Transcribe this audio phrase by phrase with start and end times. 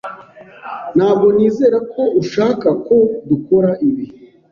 [0.97, 2.97] Ntabwo nizera ko ushaka ko
[3.29, 4.05] dukora ibi.